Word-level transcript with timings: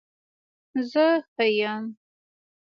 زه 0.91 1.05
ښه 1.31 1.45
يم 1.71 1.83